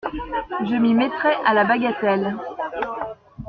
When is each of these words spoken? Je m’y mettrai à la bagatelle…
Je 0.67 0.73
m’y 0.77 0.95
mettrai 0.95 1.35
à 1.45 1.53
la 1.53 1.63
bagatelle… 1.63 2.35